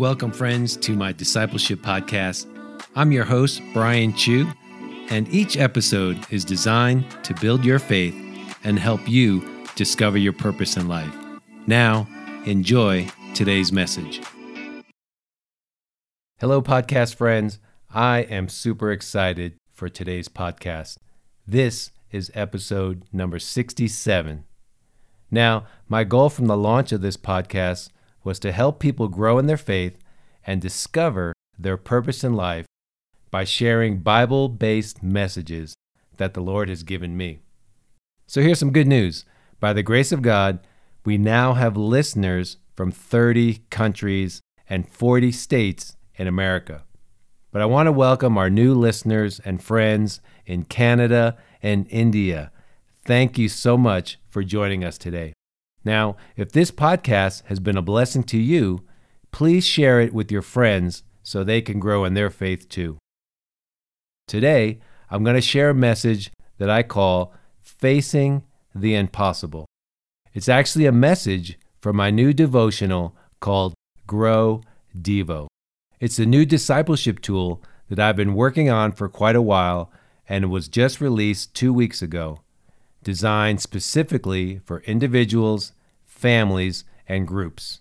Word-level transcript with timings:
Welcome, 0.00 0.32
friends, 0.32 0.78
to 0.78 0.96
my 0.96 1.12
discipleship 1.12 1.80
podcast. 1.80 2.46
I'm 2.96 3.12
your 3.12 3.26
host, 3.26 3.60
Brian 3.74 4.14
Chu, 4.14 4.50
and 5.10 5.28
each 5.28 5.58
episode 5.58 6.18
is 6.30 6.42
designed 6.42 7.04
to 7.22 7.34
build 7.34 7.66
your 7.66 7.78
faith 7.78 8.14
and 8.64 8.78
help 8.78 9.06
you 9.06 9.46
discover 9.76 10.16
your 10.16 10.32
purpose 10.32 10.78
in 10.78 10.88
life. 10.88 11.14
Now, 11.66 12.08
enjoy 12.46 13.08
today's 13.34 13.72
message. 13.72 14.22
Hello, 16.38 16.62
podcast 16.62 17.14
friends. 17.14 17.58
I 17.90 18.20
am 18.20 18.48
super 18.48 18.90
excited 18.90 19.56
for 19.70 19.90
today's 19.90 20.30
podcast. 20.30 20.96
This 21.46 21.90
is 22.10 22.32
episode 22.32 23.04
number 23.12 23.38
67. 23.38 24.44
Now, 25.30 25.66
my 25.90 26.04
goal 26.04 26.30
from 26.30 26.46
the 26.46 26.56
launch 26.56 26.90
of 26.90 27.02
this 27.02 27.18
podcast 27.18 27.90
was 28.24 28.38
to 28.40 28.52
help 28.52 28.78
people 28.78 29.08
grow 29.08 29.38
in 29.38 29.46
their 29.46 29.56
faith 29.56 29.98
and 30.46 30.60
discover 30.60 31.32
their 31.58 31.76
purpose 31.76 32.24
in 32.24 32.34
life 32.34 32.66
by 33.30 33.44
sharing 33.44 33.98
Bible 33.98 34.48
based 34.48 35.02
messages 35.02 35.74
that 36.16 36.34
the 36.34 36.40
Lord 36.40 36.68
has 36.68 36.82
given 36.82 37.16
me. 37.16 37.40
So 38.26 38.42
here's 38.42 38.58
some 38.58 38.72
good 38.72 38.86
news. 38.86 39.24
By 39.58 39.72
the 39.72 39.82
grace 39.82 40.12
of 40.12 40.22
God, 40.22 40.60
we 41.04 41.18
now 41.18 41.54
have 41.54 41.76
listeners 41.76 42.58
from 42.72 42.90
30 42.90 43.62
countries 43.70 44.40
and 44.68 44.88
40 44.88 45.32
states 45.32 45.96
in 46.14 46.26
America. 46.26 46.84
But 47.52 47.62
I 47.62 47.66
want 47.66 47.88
to 47.88 47.92
welcome 47.92 48.38
our 48.38 48.48
new 48.48 48.74
listeners 48.74 49.40
and 49.44 49.62
friends 49.62 50.20
in 50.46 50.64
Canada 50.64 51.36
and 51.62 51.86
India. 51.90 52.52
Thank 53.04 53.38
you 53.38 53.48
so 53.48 53.76
much 53.76 54.18
for 54.28 54.44
joining 54.44 54.84
us 54.84 54.96
today. 54.96 55.32
Now, 55.84 56.16
if 56.36 56.52
this 56.52 56.70
podcast 56.70 57.44
has 57.46 57.60
been 57.60 57.76
a 57.76 57.82
blessing 57.82 58.22
to 58.24 58.38
you, 58.38 58.84
please 59.32 59.64
share 59.64 60.00
it 60.00 60.12
with 60.12 60.30
your 60.30 60.42
friends 60.42 61.02
so 61.22 61.42
they 61.42 61.62
can 61.62 61.80
grow 61.80 62.04
in 62.04 62.14
their 62.14 62.30
faith 62.30 62.68
too. 62.68 62.98
Today, 64.26 64.80
I'm 65.10 65.24
going 65.24 65.36
to 65.36 65.42
share 65.42 65.70
a 65.70 65.74
message 65.74 66.30
that 66.58 66.70
I 66.70 66.82
call 66.82 67.32
Facing 67.62 68.44
the 68.74 68.94
Impossible. 68.94 69.66
It's 70.34 70.48
actually 70.48 70.86
a 70.86 70.92
message 70.92 71.58
from 71.80 71.96
my 71.96 72.10
new 72.10 72.32
devotional 72.32 73.16
called 73.40 73.74
Grow 74.06 74.62
Devo. 74.96 75.48
It's 75.98 76.18
a 76.18 76.26
new 76.26 76.44
discipleship 76.44 77.20
tool 77.20 77.62
that 77.88 77.98
I've 77.98 78.16
been 78.16 78.34
working 78.34 78.70
on 78.70 78.92
for 78.92 79.08
quite 79.08 79.36
a 79.36 79.42
while 79.42 79.90
and 80.28 80.50
was 80.50 80.68
just 80.68 81.00
released 81.00 81.54
two 81.54 81.72
weeks 81.72 82.02
ago 82.02 82.40
designed 83.02 83.60
specifically 83.60 84.60
for 84.64 84.80
individuals, 84.80 85.72
families, 86.04 86.84
and 87.08 87.26
groups. 87.26 87.80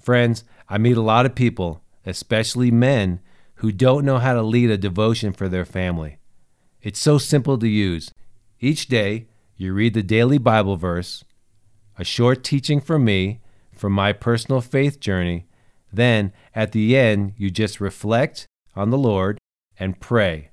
Friends, 0.00 0.44
I 0.68 0.78
meet 0.78 0.96
a 0.96 1.02
lot 1.02 1.26
of 1.26 1.34
people, 1.34 1.82
especially 2.06 2.70
men, 2.70 3.20
who 3.56 3.72
don't 3.72 4.04
know 4.04 4.18
how 4.18 4.34
to 4.34 4.42
lead 4.42 4.70
a 4.70 4.78
devotion 4.78 5.32
for 5.32 5.48
their 5.48 5.64
family. 5.64 6.18
It's 6.80 7.00
so 7.00 7.18
simple 7.18 7.58
to 7.58 7.68
use. 7.68 8.12
Each 8.60 8.86
day, 8.86 9.26
you 9.56 9.72
read 9.72 9.94
the 9.94 10.02
daily 10.02 10.38
Bible 10.38 10.76
verse, 10.76 11.24
a 11.98 12.04
short 12.04 12.44
teaching 12.44 12.80
from 12.80 13.04
me 13.04 13.40
from 13.74 13.92
my 13.92 14.12
personal 14.12 14.60
faith 14.60 15.00
journey. 15.00 15.46
Then, 15.92 16.32
at 16.54 16.72
the 16.72 16.96
end, 16.96 17.34
you 17.36 17.50
just 17.50 17.80
reflect 17.80 18.46
on 18.76 18.90
the 18.90 18.98
Lord 18.98 19.38
and 19.78 20.00
pray. 20.00 20.50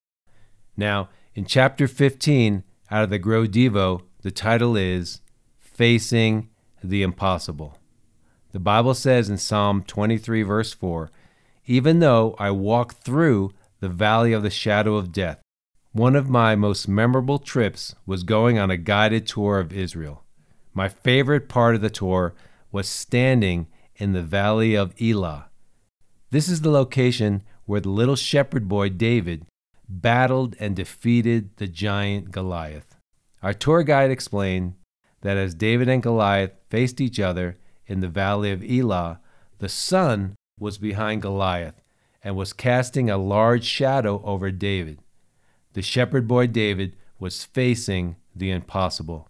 Now, 0.76 1.08
in 1.34 1.44
chapter 1.44 1.88
15 1.88 2.62
out 2.88 3.02
of 3.02 3.10
the 3.10 3.18
Grow 3.18 3.46
Devo, 3.48 4.02
the 4.22 4.30
title 4.30 4.76
is 4.76 5.20
Facing 5.58 6.50
the 6.80 7.02
Impossible. 7.02 7.76
The 8.52 8.60
Bible 8.60 8.94
says 8.94 9.28
in 9.28 9.38
Psalm 9.38 9.82
23, 9.82 10.44
verse 10.44 10.72
4 10.72 11.10
Even 11.66 11.98
though 11.98 12.36
I 12.38 12.52
walk 12.52 12.94
through 12.94 13.52
the 13.80 13.88
valley 13.88 14.32
of 14.32 14.44
the 14.44 14.50
shadow 14.50 14.94
of 14.94 15.10
death, 15.10 15.40
one 15.90 16.14
of 16.14 16.30
my 16.30 16.54
most 16.54 16.86
memorable 16.86 17.40
trips 17.40 17.96
was 18.06 18.22
going 18.22 18.56
on 18.56 18.70
a 18.70 18.76
guided 18.76 19.26
tour 19.26 19.58
of 19.58 19.72
Israel. 19.72 20.22
My 20.72 20.88
favorite 20.88 21.48
part 21.48 21.74
of 21.74 21.80
the 21.80 21.90
tour 21.90 22.36
was 22.70 22.88
standing 22.88 23.66
in 23.96 24.12
the 24.12 24.22
valley 24.22 24.76
of 24.76 24.94
Elah. 25.02 25.50
This 26.30 26.48
is 26.48 26.60
the 26.60 26.70
location 26.70 27.42
where 27.66 27.80
the 27.80 27.90
little 27.90 28.16
shepherd 28.16 28.68
boy 28.68 28.88
David 28.88 29.46
battled 29.88 30.56
and 30.58 30.76
defeated 30.76 31.56
the 31.56 31.66
giant 31.66 32.30
Goliath. 32.30 32.96
Our 33.42 33.54
tour 33.54 33.82
guide 33.82 34.10
explained 34.10 34.74
that 35.20 35.36
as 35.36 35.54
David 35.54 35.88
and 35.88 36.02
Goliath 36.02 36.52
faced 36.68 37.00
each 37.00 37.20
other 37.20 37.56
in 37.86 38.00
the 38.00 38.08
valley 38.08 38.50
of 38.50 38.62
Elah, 38.62 39.20
the 39.58 39.68
sun 39.68 40.34
was 40.58 40.78
behind 40.78 41.22
Goliath 41.22 41.80
and 42.22 42.36
was 42.36 42.52
casting 42.52 43.10
a 43.10 43.18
large 43.18 43.64
shadow 43.64 44.22
over 44.24 44.50
David. 44.50 44.98
The 45.74 45.82
shepherd 45.82 46.26
boy 46.26 46.46
David 46.46 46.96
was 47.18 47.44
facing 47.44 48.16
the 48.34 48.50
impossible. 48.50 49.28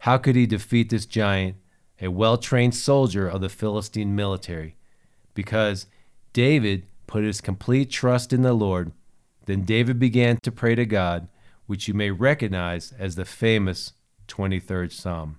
How 0.00 0.18
could 0.18 0.36
he 0.36 0.46
defeat 0.46 0.90
this 0.90 1.06
giant, 1.06 1.56
a 2.00 2.08
well 2.08 2.36
trained 2.36 2.74
soldier 2.74 3.26
of 3.26 3.40
the 3.40 3.48
Philistine 3.48 4.14
military? 4.14 4.76
Because 5.34 5.86
David 6.32 6.86
put 7.06 7.24
his 7.24 7.40
complete 7.40 7.90
trust 7.90 8.32
in 8.32 8.42
the 8.42 8.54
Lord. 8.54 8.92
Then 9.46 9.62
David 9.62 9.98
began 9.98 10.38
to 10.42 10.52
pray 10.52 10.74
to 10.74 10.86
God, 10.86 11.28
which 11.66 11.88
you 11.88 11.94
may 11.94 12.10
recognize 12.10 12.92
as 12.98 13.16
the 13.16 13.24
famous 13.24 13.92
23rd 14.28 14.92
Psalm. 14.92 15.38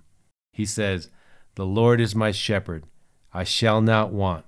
He 0.52 0.64
says, 0.64 1.10
The 1.54 1.66
Lord 1.66 2.00
is 2.00 2.14
my 2.14 2.30
shepherd, 2.30 2.84
I 3.32 3.44
shall 3.44 3.80
not 3.80 4.12
want. 4.12 4.44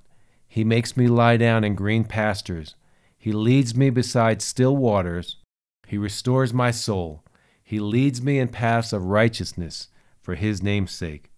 He 0.46 0.64
makes 0.64 0.96
me 0.96 1.06
lie 1.06 1.36
down 1.36 1.64
in 1.64 1.74
green 1.74 2.04
pastures. 2.04 2.74
He 3.18 3.32
leads 3.32 3.74
me 3.74 3.90
beside 3.90 4.40
still 4.40 4.76
waters. 4.76 5.36
He 5.86 5.98
restores 5.98 6.54
my 6.54 6.70
soul. 6.70 7.24
He 7.62 7.80
leads 7.80 8.22
me 8.22 8.38
in 8.38 8.48
paths 8.48 8.92
of 8.92 9.04
righteousness 9.04 9.88
for 10.22 10.36
his 10.36 10.62
name's 10.62 10.92
sake. 10.92 11.30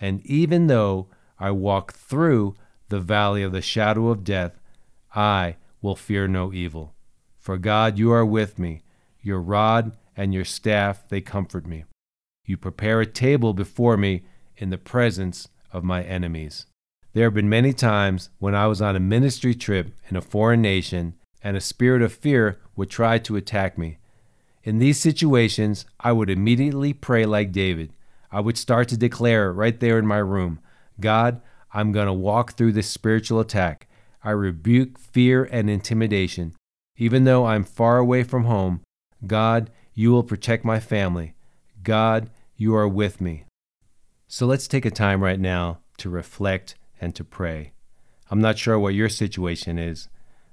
And 0.00 0.24
even 0.26 0.66
though 0.66 1.08
I 1.38 1.52
walk 1.52 1.92
through 1.92 2.54
the 2.88 3.00
valley 3.00 3.42
of 3.42 3.52
the 3.52 3.62
shadow 3.62 4.08
of 4.08 4.24
death, 4.24 4.58
I 5.14 5.56
will 5.80 5.96
fear 5.96 6.28
no 6.28 6.52
evil. 6.52 6.94
For 7.38 7.58
God, 7.58 7.98
you 7.98 8.12
are 8.12 8.26
with 8.26 8.58
me. 8.58 8.82
Your 9.22 9.40
rod 9.40 9.96
and 10.16 10.34
your 10.34 10.44
staff, 10.44 11.08
they 11.08 11.20
comfort 11.20 11.66
me. 11.66 11.84
You 12.44 12.56
prepare 12.56 13.00
a 13.00 13.06
table 13.06 13.54
before 13.54 13.96
me 13.96 14.22
in 14.56 14.70
the 14.70 14.78
presence 14.78 15.48
of 15.72 15.84
my 15.84 16.02
enemies. 16.02 16.66
There 17.12 17.24
have 17.24 17.34
been 17.34 17.48
many 17.48 17.72
times 17.72 18.30
when 18.38 18.54
I 18.54 18.66
was 18.66 18.82
on 18.82 18.96
a 18.96 19.00
ministry 19.00 19.54
trip 19.54 19.94
in 20.08 20.16
a 20.16 20.20
foreign 20.20 20.62
nation 20.62 21.14
and 21.42 21.56
a 21.56 21.60
spirit 21.60 22.02
of 22.02 22.12
fear 22.12 22.58
would 22.76 22.90
try 22.90 23.18
to 23.18 23.36
attack 23.36 23.78
me. 23.78 23.98
In 24.62 24.78
these 24.78 25.00
situations, 25.00 25.86
I 25.98 26.12
would 26.12 26.30
immediately 26.30 26.92
pray 26.92 27.24
like 27.24 27.52
David. 27.52 27.92
I 28.30 28.40
would 28.40 28.58
start 28.58 28.88
to 28.88 28.96
declare 28.96 29.52
right 29.52 29.78
there 29.80 29.98
in 29.98 30.06
my 30.06 30.18
room 30.18 30.60
God, 31.00 31.40
I'm 31.72 31.92
going 31.92 32.06
to 32.06 32.12
walk 32.12 32.52
through 32.52 32.72
this 32.72 32.88
spiritual 32.88 33.40
attack. 33.40 33.87
I 34.28 34.32
rebuke 34.32 34.98
fear 34.98 35.44
and 35.44 35.70
intimidation. 35.70 36.54
Even 36.98 37.24
though 37.24 37.46
I'm 37.46 37.64
far 37.64 37.96
away 37.96 38.24
from 38.24 38.44
home, 38.44 38.82
God, 39.26 39.70
you 39.94 40.10
will 40.10 40.22
protect 40.22 40.66
my 40.66 40.80
family. 40.80 41.32
God, 41.82 42.28
you 42.54 42.74
are 42.76 42.86
with 42.86 43.22
me. 43.22 43.46
So 44.26 44.44
let's 44.44 44.68
take 44.68 44.84
a 44.84 44.90
time 44.90 45.24
right 45.24 45.40
now 45.40 45.78
to 45.96 46.10
reflect 46.10 46.74
and 47.00 47.14
to 47.14 47.24
pray. 47.24 47.72
I'm 48.30 48.42
not 48.42 48.58
sure 48.58 48.78
what 48.78 48.92
your 48.92 49.08
situation 49.08 49.78
is. 49.78 50.10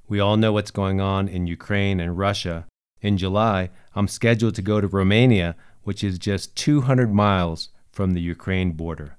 We 0.07 0.21
all 0.21 0.37
know 0.37 0.53
what's 0.53 0.71
going 0.71 1.01
on 1.01 1.27
in 1.27 1.45
Ukraine 1.45 1.99
and 1.99 2.17
Russia. 2.17 2.67
In 3.01 3.17
July, 3.17 3.71
I'm 3.93 4.07
scheduled 4.07 4.55
to 4.55 4.61
go 4.61 4.79
to 4.79 4.87
Romania, 4.87 5.57
which 5.83 6.01
is 6.01 6.17
just 6.17 6.55
200 6.55 7.13
miles 7.13 7.67
from 7.91 8.13
the 8.13 8.21
Ukraine 8.21 8.71
border. 8.71 9.17